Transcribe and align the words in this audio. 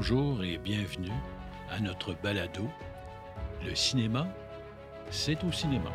Bonjour 0.00 0.44
et 0.44 0.58
bienvenue 0.58 1.10
à 1.70 1.80
notre 1.80 2.14
balado. 2.14 2.70
Le 3.64 3.74
cinéma, 3.74 4.32
c'est 5.10 5.42
au 5.42 5.50
cinéma. 5.50 5.90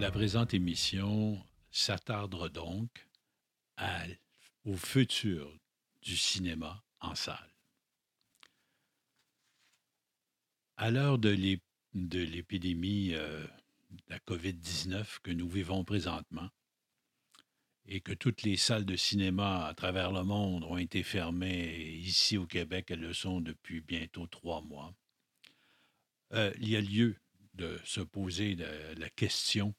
La 0.00 0.10
présente 0.10 0.54
émission 0.54 1.38
s'attardera 1.70 2.48
donc 2.48 3.06
au 4.64 4.76
futur 4.76 5.52
du 6.00 6.16
cinéma 6.16 6.82
en 7.00 7.14
salle. 7.14 7.57
À 10.80 10.92
l'heure 10.92 11.18
de 11.18 11.28
l'ép- 11.28 11.64
de 11.94 12.20
l'épidémie 12.20 13.12
euh, 13.12 13.44
de 13.90 14.02
la 14.10 14.20
COVID-19 14.20 15.18
que 15.24 15.32
nous 15.32 15.48
vivons 15.48 15.84
présentement 15.84 16.48
et 17.84 18.00
que 18.00 18.12
toutes 18.12 18.42
les 18.42 18.56
salles 18.56 18.84
de 18.84 18.94
cinéma 18.94 19.66
à 19.66 19.74
travers 19.74 20.12
le 20.12 20.22
monde 20.22 20.62
ont 20.62 20.76
été 20.76 21.02
fermées, 21.02 21.94
ici 21.96 22.36
au 22.38 22.46
Québec, 22.46 22.92
elles 22.92 23.00
le 23.00 23.12
sont 23.12 23.40
depuis 23.40 23.80
bientôt 23.80 24.28
trois 24.28 24.60
mois, 24.62 24.94
euh, 26.34 26.52
il 26.60 26.68
y 26.68 26.76
a 26.76 26.80
lieu 26.80 27.16
de 27.54 27.80
se 27.84 28.00
poser 28.00 28.54
la, 28.54 29.10
question, 29.10 29.74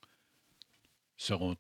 seront- 1.16 1.56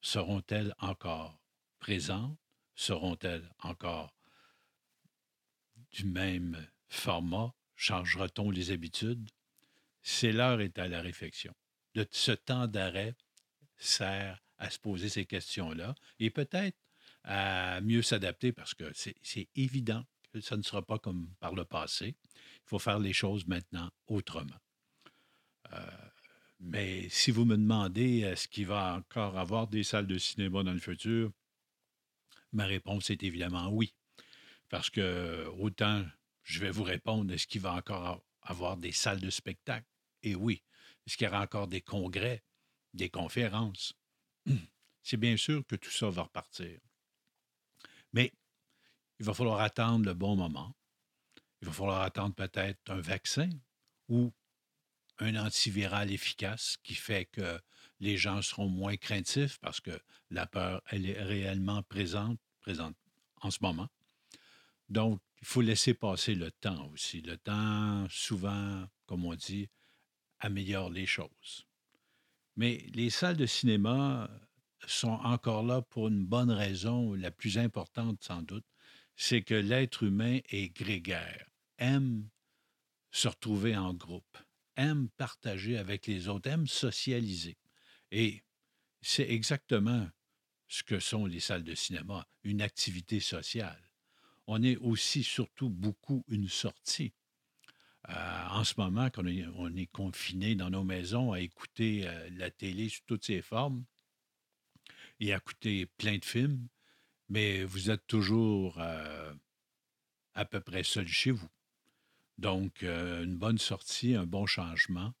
seront-elles 0.00 0.74
encore 0.78 1.38
présentes? 1.78 2.36
Seront-elles 2.74 3.48
encore 3.60 4.12
du 5.92 6.06
même 6.06 6.66
format? 6.88 7.54
Changera-t-on 7.80 8.50
les 8.50 8.72
habitudes? 8.72 9.30
C'est 10.02 10.32
l'heure 10.32 10.60
est 10.60 10.78
à 10.78 10.86
la 10.86 11.00
réflexion. 11.00 11.54
Ce 12.10 12.32
temps 12.32 12.66
d'arrêt 12.66 13.14
sert 13.78 14.38
à 14.58 14.68
se 14.68 14.78
poser 14.78 15.08
ces 15.08 15.24
questions-là 15.24 15.94
et 16.18 16.28
peut-être 16.28 16.76
à 17.24 17.80
mieux 17.80 18.02
s'adapter 18.02 18.52
parce 18.52 18.74
que 18.74 18.84
c'est 18.92 19.14
c'est 19.22 19.48
évident 19.56 20.04
que 20.30 20.42
ça 20.42 20.58
ne 20.58 20.62
sera 20.62 20.82
pas 20.82 20.98
comme 20.98 21.32
par 21.40 21.54
le 21.54 21.64
passé. 21.64 22.16
Il 22.34 22.68
faut 22.68 22.78
faire 22.78 22.98
les 22.98 23.14
choses 23.14 23.46
maintenant 23.46 23.90
autrement. 24.08 24.60
Euh, 25.72 26.08
mais 26.60 27.08
si 27.08 27.30
vous 27.30 27.46
me 27.46 27.56
demandez 27.56 28.18
est-ce 28.18 28.46
qu'il 28.46 28.66
va 28.66 28.96
encore 28.96 29.38
avoir 29.38 29.68
des 29.68 29.84
salles 29.84 30.06
de 30.06 30.18
cinéma 30.18 30.62
dans 30.62 30.74
le 30.74 30.80
futur, 30.80 31.32
ma 32.52 32.66
réponse 32.66 33.08
est 33.08 33.22
évidemment 33.22 33.68
oui. 33.70 33.94
Parce 34.68 34.90
que 34.90 35.46
autant 35.58 36.04
je 36.50 36.58
vais 36.58 36.72
vous 36.72 36.82
répondre, 36.82 37.32
est-ce 37.32 37.46
qu'il 37.46 37.60
va 37.60 37.74
encore 37.74 38.24
avoir 38.42 38.76
des 38.76 38.90
salles 38.90 39.20
de 39.20 39.30
spectacle? 39.30 39.86
Et 40.24 40.34
oui. 40.34 40.64
Est-ce 41.06 41.16
qu'il 41.16 41.26
y 41.26 41.30
aura 41.30 41.42
encore 41.42 41.68
des 41.68 41.80
congrès, 41.80 42.42
des 42.92 43.08
conférences? 43.08 43.94
C'est 45.02 45.16
bien 45.16 45.36
sûr 45.36 45.64
que 45.64 45.76
tout 45.76 45.90
ça 45.90 46.10
va 46.10 46.22
repartir. 46.22 46.80
Mais 48.12 48.32
il 49.20 49.26
va 49.26 49.32
falloir 49.32 49.60
attendre 49.60 50.04
le 50.04 50.14
bon 50.14 50.34
moment. 50.34 50.74
Il 51.62 51.68
va 51.68 51.72
falloir 51.72 52.02
attendre 52.02 52.34
peut-être 52.34 52.90
un 52.90 53.00
vaccin 53.00 53.48
ou 54.08 54.32
un 55.18 55.36
antiviral 55.36 56.10
efficace 56.10 56.78
qui 56.82 56.96
fait 56.96 57.26
que 57.26 57.60
les 58.00 58.16
gens 58.16 58.42
seront 58.42 58.68
moins 58.68 58.96
craintifs 58.96 59.58
parce 59.58 59.80
que 59.80 59.96
la 60.30 60.46
peur, 60.46 60.82
elle 60.86 61.08
est 61.08 61.22
réellement 61.22 61.84
présente 61.84 62.40
en 63.40 63.50
ce 63.52 63.58
moment. 63.60 63.88
Donc, 64.90 65.20
il 65.40 65.46
faut 65.46 65.60
laisser 65.60 65.94
passer 65.94 66.34
le 66.34 66.50
temps 66.50 66.90
aussi. 66.92 67.22
Le 67.22 67.38
temps, 67.38 68.06
souvent, 68.10 68.84
comme 69.06 69.24
on 69.24 69.34
dit, 69.34 69.68
améliore 70.40 70.90
les 70.90 71.06
choses. 71.06 71.66
Mais 72.56 72.84
les 72.92 73.10
salles 73.10 73.36
de 73.36 73.46
cinéma 73.46 74.28
sont 74.86 75.08
encore 75.08 75.62
là 75.62 75.82
pour 75.82 76.08
une 76.08 76.24
bonne 76.24 76.50
raison, 76.50 77.14
la 77.14 77.30
plus 77.30 77.58
importante 77.58 78.22
sans 78.22 78.42
doute, 78.42 78.66
c'est 79.16 79.42
que 79.42 79.54
l'être 79.54 80.02
humain 80.02 80.40
est 80.48 80.74
grégaire, 80.74 81.46
aime 81.78 82.28
se 83.10 83.28
retrouver 83.28 83.76
en 83.76 83.94
groupe, 83.94 84.38
aime 84.76 85.08
partager 85.10 85.76
avec 85.76 86.06
les 86.06 86.28
autres, 86.28 86.48
aime 86.48 86.66
socialiser. 86.66 87.58
Et 88.10 88.42
c'est 89.02 89.28
exactement 89.28 90.08
ce 90.68 90.82
que 90.82 91.00
sont 91.00 91.26
les 91.26 91.40
salles 91.40 91.64
de 91.64 91.74
cinéma, 91.74 92.26
une 92.44 92.62
activité 92.62 93.20
sociale. 93.20 93.89
On 94.52 94.64
est 94.64 94.78
aussi 94.78 95.22
surtout 95.22 95.70
beaucoup 95.70 96.24
une 96.26 96.48
sortie. 96.48 97.12
Euh, 98.08 98.46
en 98.48 98.64
ce 98.64 98.74
moment, 98.78 99.08
quand 99.08 99.22
on 99.22 99.26
est, 99.28 99.46
on 99.54 99.76
est 99.76 99.86
confiné 99.86 100.56
dans 100.56 100.70
nos 100.70 100.82
maisons 100.82 101.30
à 101.30 101.38
écouter 101.38 102.02
euh, 102.04 102.28
la 102.32 102.50
télé 102.50 102.88
sous 102.88 103.02
toutes 103.06 103.24
ses 103.24 103.42
formes 103.42 103.84
et 105.20 105.32
à 105.32 105.36
écouter 105.36 105.86
plein 105.86 106.18
de 106.18 106.24
films, 106.24 106.66
mais 107.28 107.62
vous 107.62 107.90
êtes 107.90 108.04
toujours 108.08 108.80
euh, 108.80 109.32
à 110.34 110.44
peu 110.44 110.58
près 110.58 110.82
seul 110.82 111.06
chez 111.06 111.30
vous. 111.30 111.50
Donc, 112.36 112.82
une 112.82 113.36
bonne 113.36 113.58
sortie, 113.58 114.16
un 114.16 114.26
bon 114.26 114.46
changement, 114.46 115.12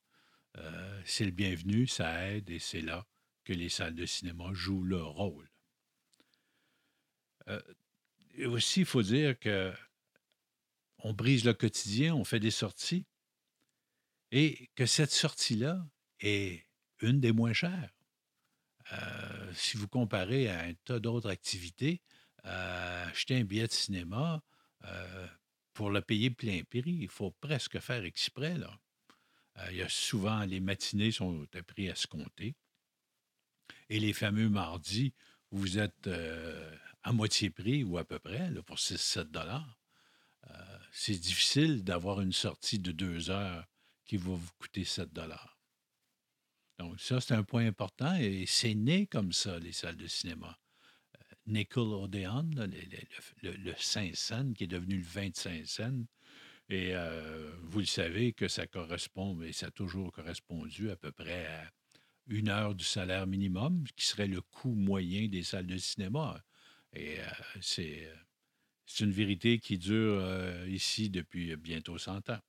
c'est 1.04 1.26
le 1.26 1.30
bienvenu, 1.30 1.86
ça 1.86 2.28
aide 2.28 2.48
et 2.48 2.58
c'est 2.58 2.80
là 2.80 3.06
que 3.44 3.52
les 3.52 3.68
salles 3.68 3.94
de 3.94 4.06
cinéma 4.06 4.52
jouent 4.54 4.84
leur 4.84 5.10
rôle. 5.10 5.50
Aussi, 8.46 8.80
il 8.80 8.86
faut 8.86 9.02
dire 9.02 9.38
que 9.38 9.72
on 11.02 11.12
brise 11.12 11.44
le 11.44 11.54
quotidien, 11.54 12.14
on 12.14 12.24
fait 12.24 12.40
des 12.40 12.50
sorties, 12.50 13.06
et 14.32 14.70
que 14.74 14.86
cette 14.86 15.10
sortie-là 15.10 15.84
est 16.20 16.66
une 17.00 17.20
des 17.20 17.32
moins 17.32 17.52
chères. 17.52 17.90
Euh, 18.92 19.52
si 19.54 19.76
vous 19.76 19.88
comparez 19.88 20.48
à 20.48 20.60
un 20.60 20.74
tas 20.84 21.00
d'autres 21.00 21.30
activités, 21.30 22.02
euh, 22.44 23.06
acheter 23.06 23.36
un 23.36 23.44
billet 23.44 23.66
de 23.66 23.72
cinéma, 23.72 24.42
euh, 24.84 25.26
pour 25.72 25.90
le 25.90 26.00
payer 26.00 26.30
plein 26.30 26.62
prix, 26.64 26.82
il 27.00 27.08
faut 27.08 27.30
presque 27.30 27.78
faire 27.78 28.04
exprès. 28.04 28.56
Là. 28.58 28.78
Il 29.70 29.76
y 29.76 29.82
a 29.82 29.88
souvent, 29.88 30.44
les 30.44 30.60
matinées 30.60 31.12
sont 31.12 31.46
à 31.54 31.62
prix 31.62 31.88
à 31.90 31.94
se 31.94 32.06
compter. 32.06 32.54
Et 33.88 34.00
les 34.00 34.12
fameux 34.12 34.48
mardis, 34.48 35.12
vous 35.50 35.78
êtes 35.78 36.08
à 37.02 37.12
moitié 37.12 37.50
prix 37.50 37.84
ou 37.84 37.98
à 37.98 38.04
peu 38.04 38.18
près, 38.18 38.50
pour 38.66 38.76
6-7 38.76 39.30
dollars. 39.30 39.78
Euh, 40.50 40.78
c'est 40.92 41.18
difficile 41.18 41.84
d'avoir 41.84 42.20
une 42.20 42.32
sortie 42.32 42.78
de 42.78 42.92
deux 42.92 43.30
heures 43.30 43.66
qui 44.04 44.16
va 44.16 44.32
vous 44.32 44.50
coûter 44.58 44.84
7 44.84 45.12
dollars. 45.12 45.58
Donc, 46.78 46.98
ça, 46.98 47.20
c'est 47.20 47.34
un 47.34 47.44
point 47.44 47.66
important 47.66 48.14
et 48.16 48.44
c'est 48.46 48.74
né 48.74 49.06
comme 49.06 49.32
ça, 49.32 49.58
les 49.58 49.72
salles 49.72 49.96
de 49.96 50.06
cinéma. 50.06 50.58
Euh, 51.16 51.34
Nickelodeon, 51.46 52.50
là, 52.54 52.66
le, 52.66 52.78
le, 52.80 53.50
le, 53.50 53.56
le 53.56 53.74
5 53.76 54.16
cents, 54.16 54.52
qui 54.52 54.64
est 54.64 54.66
devenu 54.66 54.96
le 54.96 55.04
25 55.04 55.66
cents, 55.66 56.04
et 56.70 56.94
euh, 56.94 57.50
vous 57.64 57.80
le 57.80 57.86
savez 57.86 58.32
que 58.32 58.46
ça 58.46 58.66
correspond, 58.66 59.42
et 59.42 59.52
ça 59.52 59.66
a 59.66 59.70
toujours 59.70 60.12
correspondu 60.12 60.90
à 60.90 60.96
peu 60.96 61.10
près 61.10 61.46
à 61.46 61.70
une 62.28 62.48
heure 62.48 62.74
du 62.76 62.84
salaire 62.84 63.26
minimum, 63.26 63.84
qui 63.96 64.06
serait 64.06 64.28
le 64.28 64.40
coût 64.40 64.74
moyen 64.74 65.28
des 65.28 65.42
salles 65.42 65.66
de 65.66 65.76
cinéma. 65.76 66.40
Et 66.92 67.20
euh, 67.20 67.24
c'est 67.60 68.06
euh, 68.06 68.16
c'est 68.86 69.04
une 69.04 69.12
vérité 69.12 69.58
qui 69.60 69.78
dure 69.78 70.18
euh, 70.20 70.66
ici 70.68 71.10
depuis 71.10 71.54
bientôt 71.56 71.96
100 71.96 72.30
ans. 72.30 72.40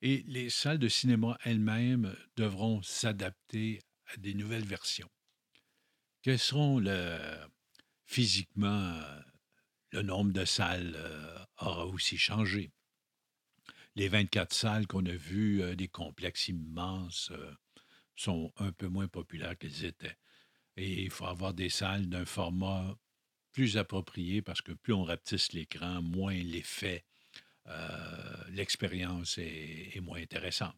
Et 0.00 0.22
les 0.26 0.48
salles 0.48 0.78
de 0.78 0.88
cinéma 0.88 1.38
elles-mêmes 1.44 2.16
devront 2.36 2.82
s'adapter 2.82 3.80
à 4.06 4.16
des 4.16 4.34
nouvelles 4.34 4.64
versions. 4.64 5.10
Quels 6.22 6.38
seront 6.38 6.78
le, 6.78 7.18
physiquement, 8.06 9.00
le 9.90 10.02
nombre 10.02 10.32
de 10.32 10.44
salles 10.44 10.96
aura 11.58 11.86
aussi 11.86 12.16
changé. 12.16 12.70
Les 13.94 14.08
24 14.08 14.52
salles 14.52 14.86
qu'on 14.86 15.04
a 15.06 15.14
vues, 15.14 15.76
des 15.76 15.88
complexes 15.88 16.48
immenses, 16.48 17.30
sont 18.16 18.52
un 18.56 18.72
peu 18.72 18.88
moins 18.88 19.08
populaires 19.08 19.56
qu'elles 19.58 19.84
étaient. 19.84 20.16
Et 20.76 21.02
il 21.02 21.10
faut 21.10 21.26
avoir 21.26 21.54
des 21.54 21.68
salles 21.68 22.08
d'un 22.08 22.24
format 22.24 22.96
plus 23.52 23.76
approprié 23.76 24.42
parce 24.42 24.62
que 24.62 24.72
plus 24.72 24.92
on 24.92 25.04
rapetisse 25.04 25.52
l'écran, 25.52 26.02
moins 26.02 26.34
l'effet, 26.34 27.04
euh, 27.68 28.44
l'expérience 28.50 29.38
est, 29.38 30.00
moins 30.00 30.20
intéressante. 30.20 30.76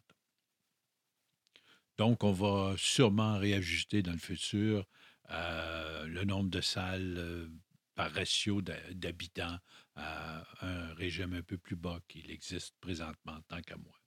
Donc, 1.97 2.23
on 2.23 2.33
va 2.33 2.75
sûrement 2.77 3.37
réajuster 3.37 4.01
dans 4.01 4.11
le 4.11 4.17
futur 4.17 4.85
euh, 5.31 6.05
le 6.05 6.25
nombre 6.25 6.49
de 6.49 6.61
salles 6.61 7.15
euh, 7.17 7.47
par 7.95 8.11
ratio 8.11 8.61
d'habitants 8.61 9.57
à 9.95 10.43
un 10.61 10.93
régime 10.95 11.33
un 11.33 11.41
peu 11.41 11.57
plus 11.57 11.77
bas 11.77 11.99
qu'il 12.09 12.29
existe 12.29 12.75
présentement, 12.81 13.39
tant 13.47 13.61
qu'à 13.61 13.77
moi. 13.77 14.04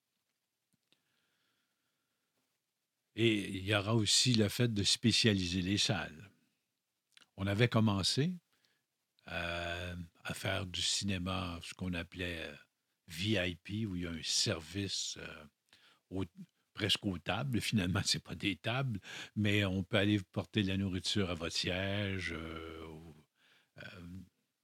Et 3.20 3.49
il 3.49 3.67
y 3.67 3.75
aura 3.75 3.97
aussi 3.97 4.32
le 4.35 4.49
fait 4.49 4.73
de 4.73 4.85
spécialiser 4.85 5.61
les 5.61 5.76
salles. 5.76 6.31
On 7.37 7.49
avait 7.49 7.69
commencé 7.69 8.32
euh, 9.26 9.97
à 10.23 10.35
faire 10.35 10.67
du 10.67 10.81
cinéma, 10.81 11.59
ce 11.65 11.75
qu'on 11.75 11.94
appelait 11.94 12.47
euh, 12.47 12.55
VIP 13.09 13.88
où 13.88 13.97
il 13.97 14.03
y 14.03 14.06
a 14.06 14.11
un 14.11 14.23
service 14.23 15.19
presque 16.75 17.05
aux 17.06 17.19
tables. 17.19 17.61
Finalement, 17.61 18.03
ce 18.05 18.19
n'est 18.19 18.23
pas 18.23 18.37
des 18.37 18.55
tables, 18.55 19.00
mais 19.35 19.65
on 19.65 19.82
peut 19.82 19.97
aller 19.97 20.20
porter 20.31 20.62
de 20.62 20.69
la 20.69 20.76
nourriture 20.76 21.29
à 21.29 21.35
votre 21.35 21.56
siège, 21.56 22.37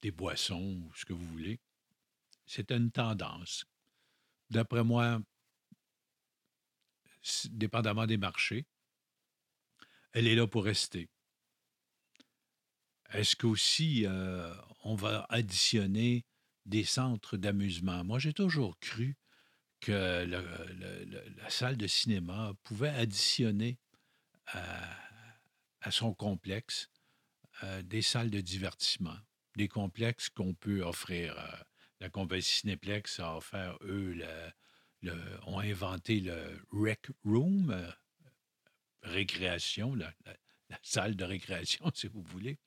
des 0.01 0.13
boissons, 0.13 0.81
ce 0.95 1.05
que 1.05 1.13
vous 1.13 1.27
voulez. 1.27 1.59
C'est 2.47 2.71
une 2.71 2.93
tendance. 2.93 3.65
D'après 4.49 4.85
moi, 4.85 5.21
dépendamment 7.51 8.07
des 8.07 8.17
marchés, 8.17 8.67
elle 10.13 10.27
est 10.27 10.35
là 10.35 10.47
pour 10.47 10.65
rester. 10.65 11.09
Est-ce 13.13 13.37
qu'aussi 13.37 14.05
euh, 14.07 14.55
on 14.83 14.95
va 14.95 15.27
additionner 15.29 16.25
des 16.67 16.85
centres 16.85 17.37
d'amusement? 17.37 18.05
Moi, 18.05 18.19
j'ai 18.19 18.33
toujours 18.33 18.79
cru 18.81 19.17
que 19.81 20.25
la 20.25 21.51
salle 21.51 21.77
de 21.77 21.87
cinéma 21.87 22.55
pouvait 22.65 22.89
additionner 22.89 23.79
à, 24.47 25.91
son 25.91 26.15
complexe 26.15 26.89
euh, 27.63 27.83
des 27.83 28.03
salles 28.03 28.31
de 28.31 28.41
divertissement, 28.41 29.17
des 29.57 29.69
complexes 29.69 30.31
qu'on 30.31 30.55
peut 30.55 30.83
offrir. 30.83 31.39
Euh, 31.39 31.57
la 32.01 32.09
compagnie 32.09 32.43
Cinéplex 32.43 33.21
a 33.21 33.37
offert, 33.37 33.77
eux, 33.83 34.19
ont 35.47 35.59
inventé 35.59 36.21
le 36.21 36.61
Rec 36.73 37.09
Room, 37.25 37.75
récréation, 39.05 39.95
la, 39.95 40.13
salle 40.83 41.17
de 41.17 41.25
récréation, 41.25 41.91
si 41.95 42.09
vous 42.09 42.23
voulez. 42.23 42.59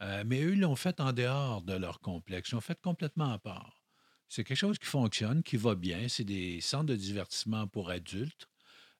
Euh, 0.00 0.24
mais 0.26 0.42
eux 0.42 0.54
l'ont 0.54 0.76
fait 0.76 1.00
en 1.00 1.12
dehors 1.12 1.62
de 1.62 1.74
leur 1.74 2.00
complexe. 2.00 2.50
Ils 2.50 2.54
l'ont 2.54 2.60
fait 2.60 2.80
complètement 2.80 3.32
à 3.32 3.38
part. 3.38 3.80
C'est 4.28 4.42
quelque 4.42 4.58
chose 4.58 4.78
qui 4.78 4.86
fonctionne, 4.86 5.42
qui 5.42 5.56
va 5.56 5.74
bien. 5.74 6.08
C'est 6.08 6.24
des 6.24 6.60
centres 6.60 6.86
de 6.86 6.96
divertissement 6.96 7.68
pour 7.68 7.90
adultes 7.90 8.48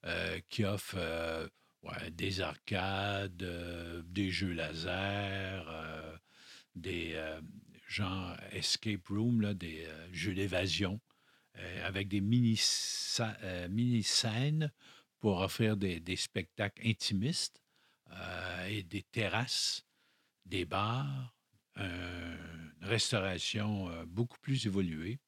euh, 0.04 0.38
qui 0.48 0.64
offrent 0.64 0.96
euh, 0.98 1.48
des 2.12 2.40
arcades, 2.40 3.44
des 4.06 4.30
jeux 4.30 4.52
laser, 4.52 5.66
des 6.74 7.20
genre 7.86 8.34
escape 8.52 9.06
room, 9.08 9.42
là, 9.42 9.52
des 9.52 9.86
jeux 10.10 10.32
d'évasion, 10.32 10.98
avec 11.84 12.08
des 12.08 12.20
mini-scènes 12.20 13.68
mini 13.70 14.04
pour 15.20 15.40
offrir 15.40 15.76
des, 15.76 16.16
spectacles 16.16 16.86
intimistes 16.86 17.62
euh, 18.12 18.66
et 18.66 18.82
des 18.82 19.02
terrasses, 19.02 19.86
des 20.44 20.64
bars, 20.64 21.34
une 21.76 22.68
restauration 22.82 23.88
euh, 23.88 24.04
beaucoup 24.06 24.38
plus 24.40 24.66
évoluée. 24.66 25.18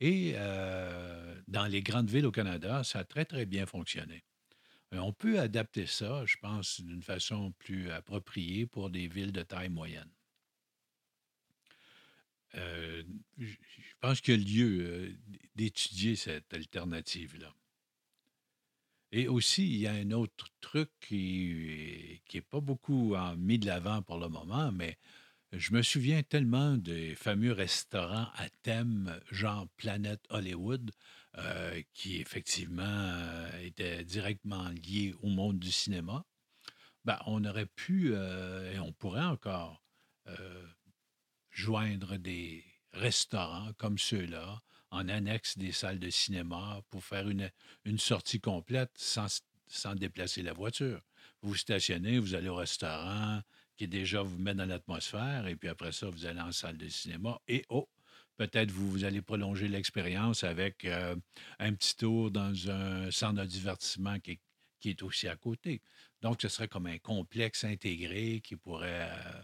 Et 0.00 0.32
euh, 0.36 1.40
dans 1.46 1.66
les 1.66 1.82
grandes 1.82 2.10
villes 2.10 2.26
au 2.26 2.32
Canada, 2.32 2.82
ça 2.84 3.00
a 3.00 3.04
très, 3.04 3.24
très 3.24 3.46
bien 3.46 3.66
fonctionné. 3.66 4.24
On 4.92 5.12
peut 5.12 5.40
adapter 5.40 5.86
ça, 5.86 6.24
je 6.24 6.36
pense, 6.40 6.80
d'une 6.80 7.02
façon 7.02 7.52
plus 7.58 7.90
appropriée 7.90 8.66
pour 8.66 8.90
des 8.90 9.08
villes 9.08 9.32
de 9.32 9.42
taille 9.42 9.68
moyenne. 9.68 10.10
Je 12.54 13.94
pense 14.00 14.20
qu'il 14.20 14.34
y 14.34 14.62
a 14.62 14.66
lieu 14.66 15.16
d'étudier 15.54 16.16
cette 16.16 16.52
alternative-là. 16.54 17.54
Et 19.12 19.28
aussi, 19.28 19.64
il 19.66 19.76
y 19.76 19.86
a 19.86 19.92
un 19.92 20.10
autre 20.10 20.48
truc 20.60 20.90
qui 21.00 22.20
n'est 22.32 22.40
pas 22.40 22.60
beaucoup 22.60 23.14
mis 23.36 23.58
de 23.58 23.66
l'avant 23.66 24.02
pour 24.02 24.18
le 24.18 24.28
moment, 24.28 24.72
mais 24.72 24.98
je 25.56 25.72
me 25.72 25.82
souviens 25.82 26.22
tellement 26.24 26.76
des 26.76 27.14
fameux 27.14 27.52
restaurants 27.52 28.28
à 28.34 28.48
thème, 28.62 29.20
genre 29.30 29.68
Planète 29.76 30.24
Hollywood, 30.30 30.90
euh, 31.38 31.80
qui 31.92 32.16
effectivement 32.20 32.82
euh, 32.82 33.60
étaient 33.60 34.04
directement 34.04 34.68
liés 34.70 35.14
au 35.22 35.28
monde 35.28 35.60
du 35.60 35.70
cinéma. 35.70 36.24
Ben, 37.04 37.20
on 37.26 37.44
aurait 37.44 37.66
pu, 37.66 38.10
euh, 38.14 38.72
et 38.72 38.80
on 38.80 38.92
pourrait 38.92 39.24
encore, 39.24 39.80
joindre 41.54 42.18
des 42.18 42.64
restaurants 42.92 43.72
comme 43.78 43.96
ceux-là 43.96 44.60
en 44.90 45.08
annexe 45.08 45.56
des 45.56 45.72
salles 45.72 45.98
de 45.98 46.10
cinéma 46.10 46.82
pour 46.90 47.02
faire 47.02 47.28
une, 47.28 47.50
une 47.84 47.98
sortie 47.98 48.40
complète 48.40 48.90
sans, 48.96 49.42
sans 49.66 49.94
déplacer 49.94 50.42
la 50.42 50.52
voiture. 50.52 51.00
Vous 51.42 51.54
stationnez, 51.54 52.18
vous 52.18 52.34
allez 52.34 52.48
au 52.48 52.56
restaurant 52.56 53.40
qui 53.76 53.88
déjà 53.88 54.22
vous 54.22 54.38
met 54.38 54.54
dans 54.54 54.66
l'atmosphère, 54.66 55.46
et 55.46 55.56
puis 55.56 55.68
après 55.68 55.92
ça, 55.92 56.08
vous 56.08 56.26
allez 56.26 56.40
en 56.40 56.52
salle 56.52 56.76
de 56.76 56.88
cinéma, 56.88 57.40
et 57.48 57.64
oh, 57.68 57.88
peut-être 58.36 58.70
vous, 58.70 58.88
vous 58.90 59.04
allez 59.04 59.20
prolonger 59.20 59.68
l'expérience 59.68 60.44
avec 60.44 60.84
euh, 60.84 61.16
un 61.58 61.72
petit 61.74 61.96
tour 61.96 62.30
dans 62.30 62.70
un 62.70 63.10
centre 63.10 63.42
de 63.42 63.46
divertissement 63.46 64.20
qui, 64.20 64.38
qui, 64.80 64.90
est 64.90 65.02
aussi 65.02 65.26
à 65.26 65.36
côté. 65.36 65.82
Donc, 66.22 66.40
ce 66.40 66.48
serait 66.48 66.68
comme 66.68 66.86
un 66.86 66.98
complexe 66.98 67.64
intégré 67.64 68.40
qui 68.42 68.54
pourrait 68.54 69.10
euh, 69.10 69.42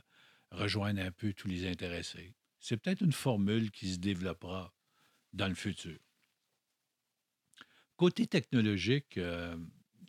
rejoindre 0.51 1.01
un 1.01 1.11
peu 1.11 1.33
tous 1.33 1.49
les 1.49 1.69
intéressés. 1.69 2.35
C'est 2.59 2.77
peut-être 2.77 3.03
une 3.03 3.13
formule 3.13 3.71
qui 3.71 3.93
se 3.95 3.99
développera 3.99 4.73
dans 5.33 5.49
le 5.49 5.55
futur. 5.55 5.99
Côté 7.97 8.27
technologique, 8.27 9.19
euh, 9.19 9.57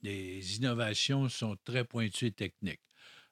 les 0.01 0.57
innovations 0.57 1.29
sont 1.29 1.57
très 1.63 1.83
pointues 1.83 2.27
et 2.27 2.31
techniques. 2.31 2.81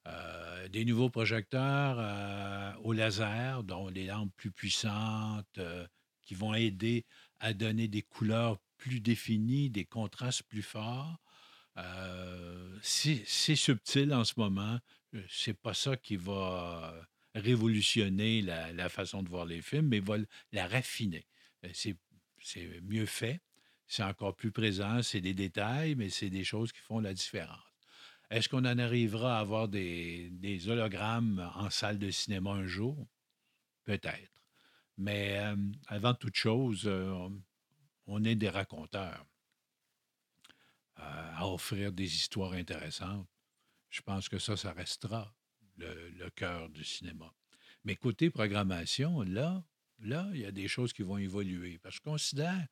Euh, 0.07 0.67
des 0.69 0.85
nouveaux 0.85 1.09
projecteurs 1.09 1.97
euh, 2.00 2.73
au 2.83 2.94
laser, 2.94 3.63
dont 3.63 3.91
des 3.91 4.06
lampes 4.06 4.33
plus 4.35 4.51
puissantes, 4.51 5.59
qui 6.21 6.35
vont 6.35 6.53
aider 6.53 7.06
à 7.39 7.53
donner 7.53 7.88
des 7.88 8.01
couleurs 8.01 8.59
plus 8.77 9.00
définies, 9.00 9.69
des 9.69 9.85
contrastes 9.85 10.44
plus 10.44 10.61
forts. 10.61 11.19
C'est 12.81 13.55
subtil 13.55 14.13
en 14.13 14.23
ce 14.23 14.33
moment. 14.37 14.79
C'est 15.27 15.59
pas 15.59 15.73
ça 15.73 15.97
qui 15.97 16.15
va 16.15 16.93
révolutionner 17.35 18.41
la, 18.41 18.89
façon 18.89 19.23
de 19.23 19.29
voir 19.29 19.45
les 19.45 19.61
films, 19.61 19.87
mais 19.87 19.99
va 19.99 20.17
la 20.51 20.67
raffiner. 20.67 21.25
C'est 21.73 21.97
mieux 22.83 23.05
fait, 23.05 23.41
c'est 23.87 24.03
encore 24.03 24.35
plus 24.35 24.51
présent, 24.51 25.01
c'est 25.01 25.21
des 25.21 25.33
détails, 25.33 25.95
mais 25.95 26.09
c'est 26.09 26.29
des 26.29 26.43
choses 26.43 26.71
qui 26.71 26.79
font 26.79 26.99
la 26.99 27.13
différence. 27.13 27.59
Est-ce 28.29 28.47
qu'on 28.47 28.65
en 28.65 28.77
arrivera 28.77 29.37
à 29.37 29.41
avoir 29.41 29.67
des, 29.67 30.31
hologrammes 30.68 31.51
en 31.56 31.69
salle 31.69 31.97
de 31.97 32.11
cinéma 32.11 32.51
un 32.51 32.68
jour? 32.68 33.07
Peut-être. 33.83 34.31
Mais 34.97 35.39
euh, 35.39 35.56
avant 35.87 36.13
toute 36.13 36.35
chose, 36.35 36.83
euh, 36.85 37.30
on 38.06 38.23
est 38.23 38.35
des 38.35 38.49
raconteurs 38.49 39.25
euh, 39.25 39.38
à 40.99 41.47
offrir 41.47 41.91
des 41.91 42.15
histoires 42.15 42.53
intéressantes. 42.53 43.27
Je 43.89 44.01
pense 44.01 44.29
que 44.29 44.37
ça, 44.37 44.56
ça 44.56 44.71
restera 44.73 45.33
le, 45.77 46.29
cœur 46.29 46.69
du 46.69 46.83
cinéma. 46.83 47.33
Mais 47.83 47.95
côté 47.95 48.29
programmation, 48.29 49.21
là, 49.21 49.63
là, 49.99 50.29
il 50.33 50.41
y 50.41 50.45
a 50.45 50.51
des 50.51 50.68
choses 50.68 50.94
qui 50.94 51.01
vont 51.01 51.18
évoluer. 51.18 51.79
Parce 51.79 51.99
que 51.99 52.06
je 52.06 52.09
considère 52.11 52.68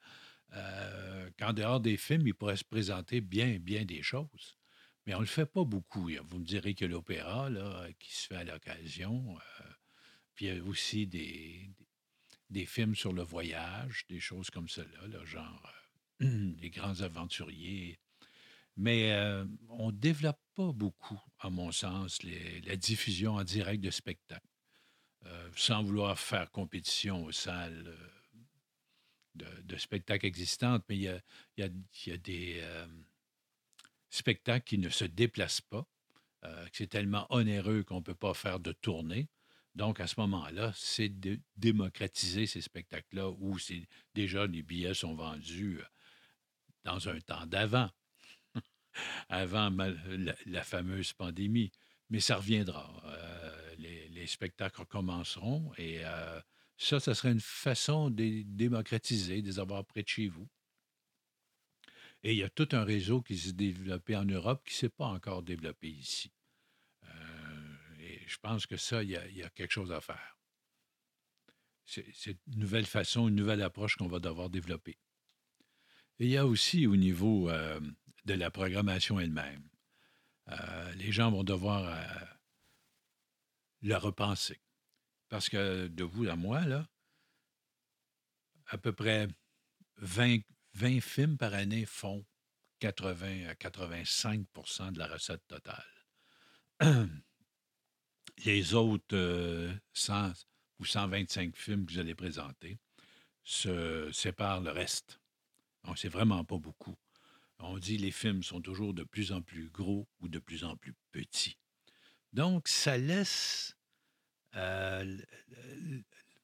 euh, 0.54 1.30
qu'en 1.38 1.54
dehors 1.54 1.80
des 1.80 1.98
films, 1.98 2.28
il 2.28 2.34
pourrait 2.34 2.58
se 2.58 2.64
présenter 2.64 3.22
bien, 3.22 3.58
bien 3.60 3.86
des 3.86 4.04
choses. 4.04 4.58
Mais 5.06 5.14
on 5.14 5.20
ne 5.20 5.24
le 5.24 5.28
fait 5.28 5.46
pas 5.46 5.64
beaucoup. 5.64 6.10
Vous 6.26 6.40
me 6.40 6.46
direz 6.46 6.76
que 6.76 6.86
l'opéra, 6.86 7.50
là, 7.50 7.88
qui 8.00 8.14
se 8.14 8.28
fait 8.28 8.36
à 8.36 8.44
l'occasion. 8.44 9.38
Euh, 9.38 9.64
puis 10.36 10.48
il 10.48 10.56
y 10.56 10.60
a 10.60 10.64
aussi 10.64 11.08
des, 11.08 11.70
des, 12.50 12.66
films 12.66 12.96
sur 12.96 13.14
le 13.14 13.24
voyage, 13.24 14.06
des 14.10 14.20
choses 14.20 14.50
comme 14.50 14.68
cela, 14.68 15.24
genre 15.24 15.74
euh, 16.22 16.54
Les 16.62 16.70
grands 16.70 17.02
aventuriers. 17.02 18.00
Mais 18.78 19.12
on 19.70 19.88
ne 19.88 19.98
développe 19.98 20.40
pas 20.56 20.72
beaucoup, 20.72 21.20
à 21.40 21.50
mon 21.50 21.72
sens, 21.72 22.20
la 22.24 22.76
diffusion 22.76 23.36
en 23.36 23.44
direct 23.44 23.84
de 23.84 23.90
spectacles. 23.90 24.48
Euh, 25.28 25.50
sans 25.56 25.84
vouloir 25.84 26.18
faire 26.18 26.52
compétition 26.52 27.26
aux 27.26 27.32
salles 27.32 27.98
euh, 29.42 29.62
de, 29.64 29.78
spectacles 29.78 30.26
existantes, 30.26 30.84
mais 30.88 30.96
il 30.96 31.22
y 31.58 32.12
a, 32.12 32.18
des 32.18 32.60
euh, 32.62 32.88
spectacles 34.10 34.66
qui 34.66 34.78
ne 34.78 34.90
se 34.90 35.06
déplacent 35.06 35.62
pas, 35.62 35.86
que 36.44 36.78
c'est 36.78 36.88
tellement 36.88 37.28
onéreux 37.30 37.84
qu'on 37.84 37.98
ne 37.98 38.04
peut 38.04 38.16
pas 38.16 38.34
faire 38.34 38.60
de 38.60 38.72
tournée. 38.72 39.28
Donc, 39.76 40.00
à 40.00 40.08
ce 40.08 40.20
moment-là, 40.22 40.72
c'est 40.76 41.10
de 41.10 41.40
démocratiser 41.58 42.46
ces 42.46 42.62
spectacles-là 42.62 43.30
où 43.30 43.58
déjà 44.14 44.48
les 44.48 44.64
billets 44.64 44.94
sont 44.94 45.14
vendus 45.14 45.82
dans 46.86 47.10
un 47.10 47.20
temps 47.20 47.46
d'avant, 47.48 47.90
avant 49.30 49.70
la, 50.46 50.64
fameuse 50.64 51.14
pandémie. 51.14 51.72
Mais 52.10 52.20
ça 52.20 52.38
reviendra 52.38 53.04
les 54.28 54.28
spectacles 54.28 54.82
recommenceront. 54.82 55.72
Et 55.78 56.00
euh, 56.04 56.40
ça, 56.78 57.00
ça 57.00 57.16
serait 57.16 57.32
une 57.32 57.40
façon 57.40 58.10
de 58.10 58.44
démocratiser, 58.44 59.42
de 59.42 59.48
les 59.48 59.60
avoir 59.60 59.86
près 59.86 60.04
de 60.04 60.08
chez 60.08 60.28
vous. 60.28 60.48
Et 62.24 62.34
il 62.34 62.38
y 62.38 62.44
a 62.44 62.50
tout 62.50 62.68
un 62.72 62.84
réseau 62.84 63.22
qui 63.22 63.38
s'est 63.38 63.54
développé 63.54 64.16
en 64.16 64.26
Europe 64.26 64.64
qui 64.66 64.74
ne 64.74 64.78
s'est 64.78 64.90
pas 64.90 65.06
encore 65.06 65.44
développé 65.44 65.90
ici. 65.90 66.32
Euh, 67.04 67.76
et 68.00 68.24
je 68.28 68.38
pense 68.38 68.66
que 68.66 68.76
ça, 68.76 69.04
il 69.04 69.12
y, 69.12 69.44
a, 69.44 69.50
quelque 69.52 69.72
chose 69.72 69.92
à 69.92 70.02
faire. 70.02 70.38
c'est 71.86 72.38
une 72.48 72.60
nouvelle 72.60 72.86
façon, 72.86 73.28
une 73.28 73.36
nouvelle 73.36 73.62
approche 73.62 73.96
qu'on 73.96 74.08
va 74.08 74.20
devoir 74.20 74.50
développer. 74.50 74.98
Il 76.20 76.30
y 76.30 76.38
a 76.38 76.48
aussi 76.48 76.88
au 76.88 76.96
niveau 76.96 77.50
euh, 77.50 77.80
de 78.26 78.34
la 78.34 78.50
programmation 78.50 79.20
elle-même. 79.20 79.68
Euh, 80.50 80.92
les 80.94 81.12
gens 81.12 81.30
vont 81.30 81.44
devoir 81.44 81.84
euh, 81.86 82.26
le 83.82 83.96
repenser. 83.96 84.60
Parce 85.30 85.50
que 85.50 85.88
de 85.88 86.04
vous 86.04 86.28
à 86.28 86.36
moi, 86.36 86.62
là, 86.62 86.88
à 88.68 88.78
peu 88.78 88.94
près 88.94 89.28
20, 89.98 90.40
20 90.74 91.02
films 91.02 91.38
par 91.38 91.54
année 91.54 91.86
font 91.86 92.26
80 92.80 93.50
à 93.50 93.54
85% 93.54 94.94
de 94.94 95.00
la 95.00 95.08
recette 95.08 95.46
totale. 95.48 95.86
Les 98.46 98.74
autres 98.74 99.72
100 99.94 100.34
ou 100.80 100.86
125 100.86 101.56
films 101.56 101.86
que 101.86 101.94
vous 101.94 102.00
allez 102.00 102.16
présenter 102.16 102.80
se 103.44 104.12
séparent 104.12 104.62
le 104.62 104.72
reste. 104.72 105.20
C'est 105.96 106.10
vraiment 106.10 106.44
pas 106.44 106.58
beaucoup. 106.58 106.96
On 107.60 107.78
dit 107.78 107.98
les 107.98 108.12
films 108.12 108.44
sont 108.44 108.62
toujours 108.62 108.94
de 108.94 109.04
plus 109.04 109.32
en 109.32 109.42
plus 109.42 109.70
gros 109.70 110.08
ou 110.20 110.28
de 110.28 110.40
plus 110.40 110.64
en 110.64 110.76
plus 110.78 110.94
petits. 111.12 111.58
Donc, 112.34 112.68
ça 112.68 112.98
laisse, 112.98 113.76
euh, 114.56 115.18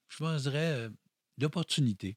je 0.08 0.16
penserais, 0.16 0.90
l'opportunité 1.38 2.16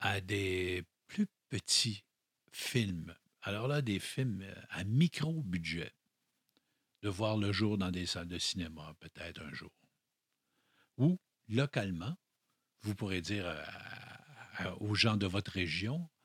à 0.00 0.20
des 0.20 0.84
plus 1.06 1.26
petits 1.48 2.04
films. 2.52 3.14
Alors 3.42 3.68
là, 3.68 3.80
des 3.80 3.98
films 3.98 4.44
à 4.68 4.84
micro-budget, 4.84 5.92
de 7.02 7.08
voir 7.08 7.36
le 7.36 7.52
jour 7.52 7.78
dans 7.78 7.90
des 7.90 8.06
salles 8.06 8.28
de 8.28 8.38
cinéma, 8.38 8.94
peut-être 9.00 9.40
un 9.42 9.52
jour. 9.52 9.70
Ou, 10.98 11.18
localement, 11.48 12.16
vous 12.82 12.94
pourrez 12.94 13.20
dire 13.20 13.46
aux 14.80 14.94
gens 14.94 15.16
de 15.16 15.26
votre 15.26 15.52
région, 15.52 16.08
euh, 16.08 16.15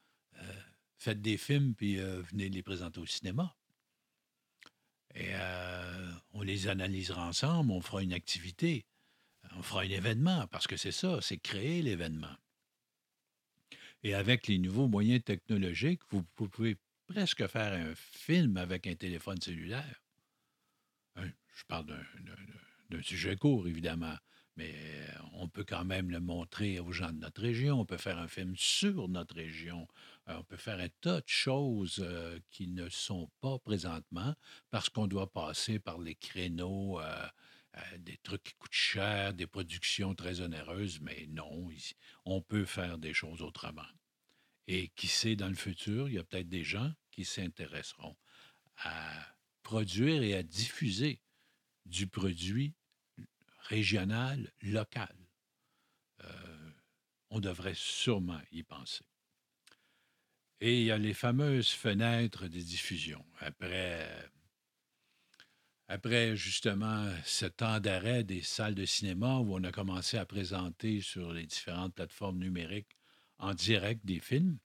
faites 1.02 1.22
des 1.22 1.38
films, 1.38 1.74
puis 1.74 2.00
euh, 2.00 2.22
venez 2.22 2.48
les 2.50 2.62
présenter 2.62 3.00
au 3.00 3.08
cinéma. 3.08 3.56
Et 5.16 5.30
euh, 5.32 6.12
on 6.34 6.44
les 6.44 6.68
analysera 6.68 7.28
ensemble, 7.28 7.72
on 7.72 7.82
fera 7.82 8.04
une 8.04 8.14
activité, 8.14 8.86
on 9.56 9.64
fera 9.64 9.82
un 9.82 9.90
événement, 9.90 10.48
parce 10.48 10.68
que 10.68 10.78
c'est 10.78 10.92
ça, 10.92 11.20
c'est 11.22 11.38
créer 11.38 11.82
l'événement. 11.82 12.38
Et 14.04 14.14
avec 14.14 14.48
les 14.48 14.60
nouveaux 14.60 14.88
moyens 14.88 15.24
technologiques, 15.24 16.02
vous 16.12 16.24
pouvez 16.36 16.78
presque 17.08 17.48
faire 17.48 17.74
un 17.74 17.96
film 17.96 18.58
avec 18.58 18.86
un 18.86 18.96
téléphone 18.96 19.42
cellulaire. 19.42 20.04
Hein, 21.16 21.32
je 21.56 21.64
parle 21.66 21.88
d'un 22.90 23.02
sujet 23.02 23.36
court, 23.36 23.68
évidemment, 23.68 24.16
mais 24.58 24.76
on 25.34 25.48
peut 25.48 25.64
quand 25.64 25.86
même 25.86 26.12
le 26.12 26.20
montrer 26.20 26.80
aux 26.80 26.92
gens 26.92 27.12
de 27.12 27.20
notre 27.20 27.42
région. 27.42 27.80
On 27.80 27.86
peut 27.86 27.98
faire 27.98 28.20
un 28.20 28.28
film 28.28 28.56
sur 28.58 29.08
notre 29.08 29.36
région. 29.36 29.88
Euh, 30.28 30.36
on 30.38 30.44
peut 30.44 30.58
faire 30.58 30.80
un 30.80 30.90
tas 31.02 31.22
de 31.22 31.28
choses 31.28 32.00
euh, 32.04 32.40
qui 32.50 32.68
ne 32.68 32.90
sont 32.90 33.30
pas 33.40 33.58
présentement 33.60 34.36
parce 34.70 34.90
qu'on 34.90 35.08
doit 35.08 35.32
passer 35.32 35.80
par 35.80 36.00
les 36.00 36.16
créneaux, 36.16 37.00
euh, 37.00 37.28
des 38.00 38.18
trucs 38.18 38.44
qui 38.44 38.54
coûtent 38.54 38.72
cher, 38.72 39.34
des 39.34 39.48
productions 39.48 40.14
très 40.14 40.42
onéreuses, 40.42 41.00
mais 41.02 41.28
non, 41.30 41.70
on 42.26 42.42
peut 42.42 42.66
faire 42.66 42.98
des 42.98 43.14
choses 43.14 43.42
autrement. 43.42 43.88
Et 44.68 44.90
qui 44.90 45.08
sait, 45.08 45.36
dans 45.36 45.48
le 45.48 45.56
futur, 45.56 46.10
il 46.10 46.16
y 46.16 46.20
a 46.20 46.24
peut-être 46.24 46.50
des 46.50 46.64
gens 46.64 46.92
qui 47.12 47.26
s'intéresseront 47.26 48.16
à 48.84 49.36
produire 49.64 50.22
et 50.22 50.36
à 50.36 50.44
diffuser 50.44 51.22
du 51.86 52.08
produit 52.08 52.76
régional, 53.68 54.52
local. 54.62 55.16
on 57.30 57.40
devrait 57.40 57.76
sûrement 57.76 58.42
y 58.52 58.64
penser. 58.64 59.06
Et 60.60 60.82
il 60.82 60.86
y 60.86 60.92
a 60.92 60.98
les 60.98 61.14
fameuses 61.14 61.72
fenêtres 61.72 62.48
de 62.48 62.60
diffusion. 62.60 63.26
Après, 63.40 64.30
après 65.88 66.36
justement 66.36 67.12
ce 67.26 67.48
temps 67.48 67.80
d'arrêt 67.80 68.24
des 68.24 68.42
salles 68.42 68.76
de 68.76 68.86
cinéma 68.86 69.40
où 69.40 69.56
on 69.56 69.64
a 69.64 69.72
commencé 69.72 70.18
à 70.18 70.26
présenter 70.26 71.02
sur 71.02 71.34
les 71.34 71.48
différentes 71.48 71.96
plateformes 71.96 72.38
numériques 72.38 72.96
en 73.40 73.54
direct 73.54 74.06
des 74.06 74.20
films, 74.20 74.60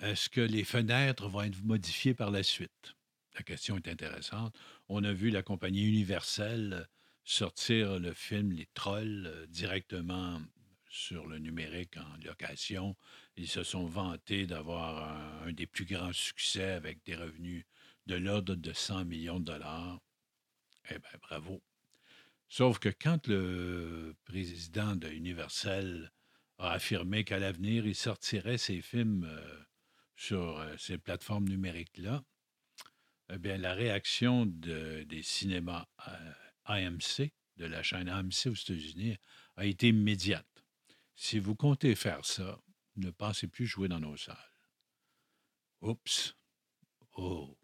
est-ce 0.00 0.28
que 0.28 0.40
les 0.40 0.64
fenêtres 0.64 1.28
vont 1.28 1.42
être 1.42 1.62
modifiées 1.64 2.14
par 2.14 2.30
la 2.30 2.42
suite? 2.42 2.97
La 3.34 3.42
question 3.42 3.76
est 3.76 3.88
intéressante. 3.88 4.56
On 4.88 5.04
a 5.04 5.12
vu 5.12 5.30
la 5.30 5.42
compagnie 5.42 5.86
Universelle 5.86 6.88
sortir 7.24 7.98
le 7.98 8.14
film 8.14 8.52
Les 8.52 8.66
Trolls 8.72 9.26
euh, 9.26 9.46
directement 9.46 10.40
sur 10.88 11.26
le 11.26 11.38
numérique 11.38 11.96
en 11.98 12.16
location. 12.24 12.96
Ils 13.36 13.48
se 13.48 13.62
sont 13.62 13.86
vantés 13.86 14.46
d'avoir 14.46 15.42
un, 15.46 15.52
des 15.52 15.66
plus 15.66 15.84
grands 15.84 16.12
succès 16.12 16.70
avec 16.70 17.04
des 17.04 17.14
revenus 17.14 17.64
de 18.06 18.14
l'ordre 18.14 18.54
de 18.54 18.72
100 18.72 19.04
millions 19.04 19.38
de 19.38 19.44
dollars. 19.44 20.00
Eh 20.90 20.98
bien, 20.98 21.18
bravo. 21.20 21.62
Sauf 22.48 22.78
que 22.78 22.88
quand 22.88 23.26
le 23.26 24.16
président 24.24 24.96
de 24.96 25.08
Universal 25.08 26.10
a 26.56 26.72
affirmé 26.72 27.24
qu'à 27.24 27.38
l'avenir, 27.38 27.86
il 27.86 27.94
sortirait 27.94 28.58
ses 28.58 28.80
films 28.80 29.24
euh, 29.24 29.64
sur 30.16 30.58
euh, 30.58 30.74
ces 30.78 30.96
plateformes 30.96 31.48
numériques-là, 31.48 32.24
eh 33.30 33.58
la 33.58 33.74
réaction 33.74 34.46
des 34.46 35.22
cinémas 35.22 35.86
AMC, 36.64 37.32
de 37.56 37.66
la 37.66 37.82
chaîne 37.82 38.08
AMC 38.08 38.46
aux 38.46 38.54
États-Unis, 38.54 39.16
a 39.56 39.66
été 39.66 39.88
immédiate. 39.88 40.64
Si 41.14 41.38
vous 41.38 41.54
comptez 41.54 41.94
faire 41.94 42.24
ça, 42.24 42.60
ne 42.96 43.10
pensez 43.10 43.48
plus 43.48 43.66
jouer 43.66 43.88
dans 43.88 44.00
nos 44.00 44.16
salles. 44.16 44.36
Oups. 45.80 46.36
Oh. 47.16 47.56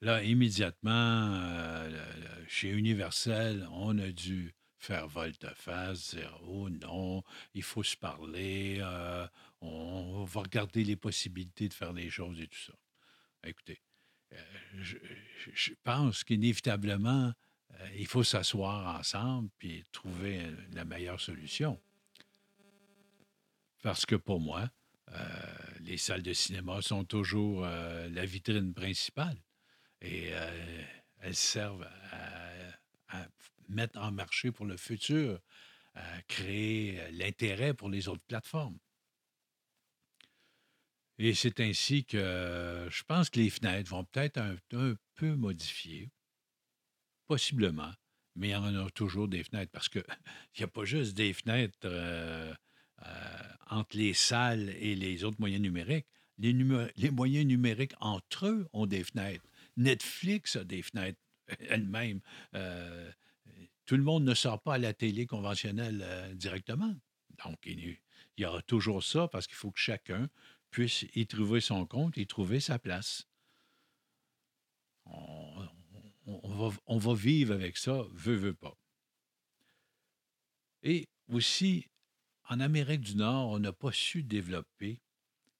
Là, 0.00 0.22
immédiatement, 0.22 1.34
euh, 1.34 2.44
chez 2.46 2.70
Universel, 2.70 3.66
on 3.72 3.98
a 3.98 4.10
dû 4.10 4.54
faire 4.78 5.08
volte-face, 5.08 6.14
dire 6.14 6.38
Oh 6.42 6.68
non, 6.68 7.22
il 7.54 7.62
faut 7.62 7.82
se 7.82 7.96
parler, 7.96 8.78
euh, 8.80 9.26
on 9.60 10.24
va 10.24 10.42
regarder 10.42 10.84
les 10.84 10.96
possibilités 10.96 11.68
de 11.68 11.74
faire 11.74 11.94
des 11.94 12.10
choses 12.10 12.38
et 12.40 12.46
tout 12.46 12.58
ça. 12.58 12.74
Écoutez, 13.44 13.80
euh, 14.32 14.36
je, 14.80 15.72
pense 15.82 16.24
qu'inévitablement, 16.24 17.32
il 17.96 18.06
faut 18.06 18.24
s'asseoir 18.24 18.98
ensemble 18.98 19.50
puis 19.58 19.84
trouver 19.92 20.42
la 20.72 20.84
meilleure 20.84 21.20
solution. 21.20 21.80
Parce 23.82 24.06
que 24.06 24.14
pour 24.14 24.40
moi, 24.40 24.70
euh, 25.12 25.18
les 25.80 25.98
salles 25.98 26.22
de 26.22 26.32
cinéma 26.32 26.80
sont 26.80 27.04
toujours 27.04 27.64
euh, 27.64 28.08
la 28.08 28.24
vitrine 28.24 28.72
principale 28.72 29.36
et 30.00 30.30
euh, 30.32 30.82
elles 31.20 31.36
servent 31.36 31.86
à, 32.10 33.26
mettre 33.68 33.98
en 33.98 34.10
marché 34.10 34.50
pour 34.50 34.66
le 34.66 34.76
futur, 34.76 35.38
à 35.94 36.22
créer 36.28 37.00
l'intérêt 37.12 37.74
pour 37.74 37.88
les 37.88 38.08
autres 38.08 38.24
plateformes. 38.26 38.78
Et 41.18 41.34
c'est 41.34 41.60
ainsi 41.60 42.04
que 42.04 42.88
je 42.90 43.02
pense 43.04 43.30
que 43.30 43.38
les 43.38 43.50
fenêtres 43.50 43.90
vont 43.90 44.04
peut-être 44.04 44.38
un, 44.38 44.56
peu 45.14 45.34
modifier, 45.36 46.10
possiblement, 47.26 47.92
mais 48.34 48.48
il 48.48 48.52
y 48.52 48.56
en 48.56 48.74
a 48.74 48.90
toujours 48.90 49.28
des 49.28 49.44
fenêtres 49.44 49.70
parce 49.70 49.88
qu'il 49.88 50.02
n'y 50.58 50.64
a 50.64 50.68
pas 50.68 50.84
juste 50.84 51.14
des 51.14 51.32
fenêtres 51.32 51.78
euh, 51.84 52.52
entre 53.70 53.96
les 53.96 54.14
salles 54.14 54.70
et 54.70 54.96
les 54.96 55.24
autres 55.24 55.38
moyens 55.38 55.62
numériques, 55.62 56.06
les, 56.38 56.52
les, 56.96 57.10
moyens 57.10 57.46
numériques 57.46 57.94
entre 58.00 58.46
eux 58.46 58.68
ont 58.72 58.86
des 58.86 59.04
fenêtres. 59.04 59.44
Netflix 59.76 60.56
a 60.56 60.64
des 60.64 60.82
fenêtres 60.82 61.20
elle-même. 61.68 62.20
Euh, 62.54 63.10
tout 63.86 63.96
le 63.96 64.02
monde 64.02 64.24
ne 64.24 64.34
sort 64.34 64.60
pas 64.60 64.74
à 64.74 64.78
la 64.78 64.94
télé 64.94 65.26
conventionnelle 65.26 66.02
euh, 66.04 66.34
directement. 66.34 66.94
Donc, 67.44 67.58
il, 67.66 67.98
y 68.38 68.44
aura 68.44 68.62
toujours 68.62 69.02
ça 69.02 69.28
parce 69.28 69.46
qu'il 69.46 69.56
faut 69.56 69.70
que 69.70 69.78
chacun 69.78 70.28
puisse 70.74 71.06
y 71.14 71.24
trouver 71.28 71.60
son 71.60 71.86
compte, 71.86 72.16
y 72.16 72.26
trouver 72.26 72.58
sa 72.58 72.80
place. 72.80 73.28
On, 75.06 76.98
va, 76.98 77.14
vivre 77.14 77.54
avec 77.54 77.76
ça, 77.76 78.02
veut, 78.12 78.34
veut 78.34 78.54
pas. 78.54 78.76
Et 80.82 81.06
aussi, 81.28 81.86
en 82.48 82.58
Amérique 82.58 83.02
du 83.02 83.14
Nord, 83.14 83.50
on 83.50 83.60
n'a 83.60 83.72
pas 83.72 83.92
su 83.92 84.24
développer 84.24 85.00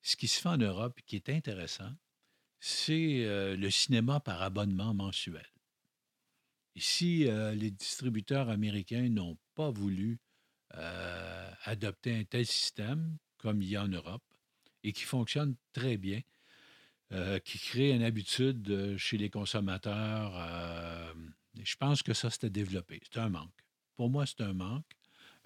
ce 0.02 0.16
qui 0.16 0.26
se 0.26 0.40
fait 0.40 0.49
en 0.49 0.56
Europe 0.56 1.00
qui 1.06 1.14
est 1.14 1.28
intéressant, 1.28 1.94
c'est 2.59 3.25
euh, 3.25 3.56
le 3.56 3.71
cinéma 3.71 4.18
par 4.18 4.42
abonnement 4.42 4.94
mensuel. 4.94 5.47
Ici, 6.75 7.28
euh, 7.28 7.54
les 7.54 7.71
distributeurs 7.71 8.49
américains 8.49 9.09
n'ont 9.09 9.38
pas 9.54 9.71
voulu 9.71 10.18
euh, 10.75 11.52
adopter 11.62 12.18
un 12.18 12.25
tel 12.25 12.47
système 12.47 13.16
comme 13.38 13.62
il 13.62 13.68
y 13.68 13.76
a 13.76 13.85
en 13.85 13.88
Europe 13.88 14.33
et 14.84 14.92
qui 14.92 15.02
fonctionne 15.02 15.56
très 15.72 15.96
bien, 15.96 16.20
qui 17.44 17.58
crée 17.58 17.90
une 17.90 18.02
habitude 18.02 18.96
chez 18.96 19.16
les 19.16 19.30
consommateurs. 19.30 20.32
je 21.60 21.76
pense 21.76 22.02
que 22.02 22.12
ça, 22.12 22.30
c'était 22.30 22.50
développé. 22.50 23.00
C'est 23.04 23.20
un 23.20 23.28
manque. 23.28 23.64
Pour 23.96 24.10
moi, 24.10 24.26
c'est 24.26 24.40
un 24.40 24.52
manque. 24.52 24.84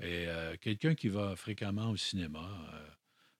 Et 0.00 0.26
euh, 0.28 0.57
quelqu'un 0.61 0.95
qui 0.95 1.09
va 1.09 1.35
fréquemment 1.35 1.90
au 1.90 1.97
cinéma, 1.97 2.49
euh, 2.73 2.88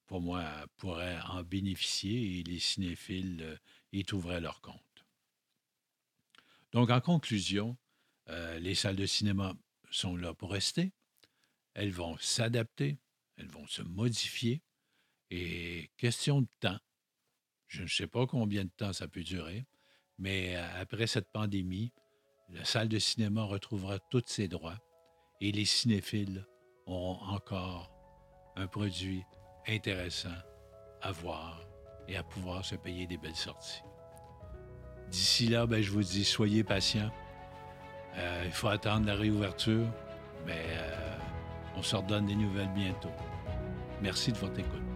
pour 0.07 0.21
moi, 0.21 0.45
pourrait 0.77 1.19
en 1.29 1.43
bénéficier 1.45 2.41
et 2.41 2.43
les 2.43 2.59
cinéphiles 2.59 3.43
euh, 3.43 3.57
y 3.93 4.05
trouveraient 4.05 4.41
leur 4.41 4.61
compte. 4.61 4.75
Donc, 6.73 6.91
en 6.91 7.01
conclusion, 7.01 7.77
les 8.59 8.75
salles 8.75 8.97
de 8.97 9.07
cinéma 9.07 9.55
sont 9.91 10.15
là 10.15 10.35
pour 10.35 10.53
rester. 10.53 10.93
Elles 11.73 11.93
vont 11.93 12.19
s'adapter, 12.19 12.99
elles 13.39 13.49
vont 13.49 13.67
se 13.67 13.81
modifier. 13.81 14.61
Et 15.31 15.91
question 15.97 16.43
de 16.43 16.49
temps, 16.61 16.79
je 17.67 17.83
ne 17.83 17.89
sais 17.89 18.07
pas 18.07 18.27
combien 18.27 18.65
de 18.65 18.71
temps 18.71 18.93
ça 18.93 19.09
peut 19.09 19.23
durer, 19.23 19.67
mais 20.19 20.57
après 20.57 21.07
cette 21.07 21.31
pandémie, 21.31 21.93
la 22.51 22.65
salle 22.65 22.89
de 22.89 22.99
cinéma 22.99 23.43
retrouvera 23.43 23.99
tous 23.99 24.25
ses 24.27 24.49
droits 24.49 24.79
et 25.41 25.53
les 25.53 25.67
cinéphiles 25.67 26.47
auront 26.87 27.21
encore 27.27 27.93
un 28.57 28.67
produit 28.67 29.23
intéressant 29.67 30.35
à 31.03 31.13
voir 31.13 31.61
et 32.09 32.17
à 32.17 32.23
pouvoir 32.23 32.65
se 32.65 32.75
payer 32.75 33.07
des 33.07 33.19
belles 33.19 33.37
sorties. 33.37 33.83
D'ici 35.11 35.49
là, 35.49 35.67
ben, 35.67 35.83
je 35.83 35.91
vous 35.91 36.03
dis, 36.03 36.25
soyez 36.25 36.65
patients. 36.65 37.11
Euh, 38.17 38.43
il 38.47 38.53
faut 38.53 38.69
attendre 38.69 39.07
la 39.07 39.15
réouverture, 39.15 39.87
mais 40.47 40.65
euh, 40.71 41.19
on 41.77 41.83
se 41.83 41.97
redonne 41.97 42.27
des 42.27 42.35
nouvelles 42.35 42.73
bientôt. 42.75 43.13
Merci 44.03 44.33
de 44.33 44.39
votre 44.39 44.59
écoute. 44.59 44.88